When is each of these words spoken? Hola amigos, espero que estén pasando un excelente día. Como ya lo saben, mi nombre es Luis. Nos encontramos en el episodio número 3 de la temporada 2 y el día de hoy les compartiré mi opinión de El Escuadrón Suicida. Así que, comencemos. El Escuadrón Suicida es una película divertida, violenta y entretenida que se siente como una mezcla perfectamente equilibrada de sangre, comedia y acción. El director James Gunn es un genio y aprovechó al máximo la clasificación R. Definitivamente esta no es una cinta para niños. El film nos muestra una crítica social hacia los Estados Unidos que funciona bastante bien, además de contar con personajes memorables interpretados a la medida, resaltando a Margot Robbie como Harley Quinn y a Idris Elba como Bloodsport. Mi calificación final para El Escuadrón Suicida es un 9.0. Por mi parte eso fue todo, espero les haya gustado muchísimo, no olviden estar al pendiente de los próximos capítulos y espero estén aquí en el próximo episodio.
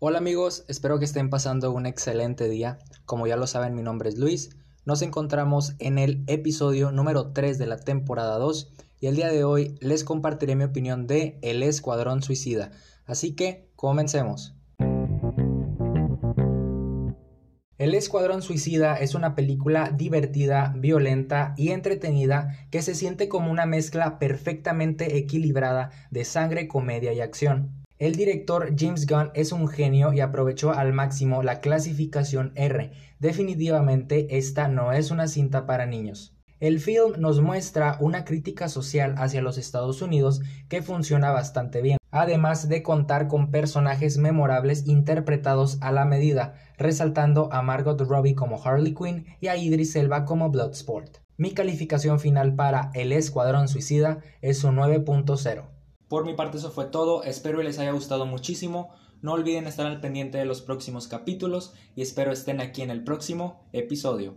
Hola 0.00 0.18
amigos, 0.18 0.64
espero 0.68 1.00
que 1.00 1.04
estén 1.04 1.28
pasando 1.28 1.72
un 1.72 1.84
excelente 1.84 2.48
día. 2.48 2.78
Como 3.04 3.26
ya 3.26 3.36
lo 3.36 3.48
saben, 3.48 3.74
mi 3.74 3.82
nombre 3.82 4.08
es 4.08 4.16
Luis. 4.16 4.50
Nos 4.84 5.02
encontramos 5.02 5.74
en 5.80 5.98
el 5.98 6.22
episodio 6.28 6.92
número 6.92 7.32
3 7.32 7.58
de 7.58 7.66
la 7.66 7.78
temporada 7.78 8.38
2 8.38 8.72
y 9.00 9.08
el 9.08 9.16
día 9.16 9.26
de 9.26 9.42
hoy 9.42 9.74
les 9.80 10.04
compartiré 10.04 10.54
mi 10.54 10.62
opinión 10.62 11.08
de 11.08 11.40
El 11.42 11.64
Escuadrón 11.64 12.22
Suicida. 12.22 12.70
Así 13.06 13.34
que, 13.34 13.72
comencemos. 13.74 14.54
El 17.76 17.92
Escuadrón 17.92 18.42
Suicida 18.42 18.94
es 18.94 19.16
una 19.16 19.34
película 19.34 19.90
divertida, 19.90 20.74
violenta 20.76 21.54
y 21.56 21.70
entretenida 21.70 22.68
que 22.70 22.82
se 22.82 22.94
siente 22.94 23.28
como 23.28 23.50
una 23.50 23.66
mezcla 23.66 24.20
perfectamente 24.20 25.16
equilibrada 25.16 25.90
de 26.12 26.24
sangre, 26.24 26.68
comedia 26.68 27.12
y 27.12 27.20
acción. 27.20 27.87
El 27.98 28.14
director 28.14 28.74
James 28.78 29.06
Gunn 29.08 29.32
es 29.34 29.50
un 29.50 29.66
genio 29.66 30.12
y 30.12 30.20
aprovechó 30.20 30.70
al 30.70 30.92
máximo 30.92 31.42
la 31.42 31.60
clasificación 31.60 32.52
R. 32.54 32.92
Definitivamente 33.18 34.38
esta 34.38 34.68
no 34.68 34.92
es 34.92 35.10
una 35.10 35.26
cinta 35.26 35.66
para 35.66 35.84
niños. 35.84 36.32
El 36.60 36.78
film 36.78 37.14
nos 37.18 37.40
muestra 37.40 37.96
una 37.98 38.24
crítica 38.24 38.68
social 38.68 39.16
hacia 39.18 39.42
los 39.42 39.58
Estados 39.58 40.00
Unidos 40.00 40.42
que 40.68 40.80
funciona 40.80 41.32
bastante 41.32 41.82
bien, 41.82 41.98
además 42.12 42.68
de 42.68 42.84
contar 42.84 43.26
con 43.26 43.50
personajes 43.50 44.16
memorables 44.16 44.86
interpretados 44.86 45.78
a 45.80 45.90
la 45.90 46.04
medida, 46.04 46.54
resaltando 46.76 47.52
a 47.52 47.62
Margot 47.62 48.00
Robbie 48.00 48.36
como 48.36 48.62
Harley 48.62 48.94
Quinn 48.94 49.26
y 49.40 49.48
a 49.48 49.56
Idris 49.56 49.96
Elba 49.96 50.24
como 50.24 50.50
Bloodsport. 50.50 51.18
Mi 51.36 51.50
calificación 51.50 52.20
final 52.20 52.54
para 52.54 52.92
El 52.94 53.10
Escuadrón 53.10 53.66
Suicida 53.66 54.18
es 54.40 54.62
un 54.62 54.76
9.0. 54.76 55.77
Por 56.08 56.24
mi 56.24 56.34
parte 56.34 56.56
eso 56.56 56.70
fue 56.70 56.86
todo, 56.86 57.22
espero 57.22 57.62
les 57.62 57.78
haya 57.78 57.92
gustado 57.92 58.24
muchísimo, 58.24 58.94
no 59.20 59.32
olviden 59.32 59.66
estar 59.66 59.86
al 59.86 60.00
pendiente 60.00 60.38
de 60.38 60.46
los 60.46 60.62
próximos 60.62 61.06
capítulos 61.06 61.74
y 61.96 62.02
espero 62.02 62.32
estén 62.32 62.60
aquí 62.60 62.82
en 62.82 62.90
el 62.90 63.04
próximo 63.04 63.68
episodio. 63.72 64.36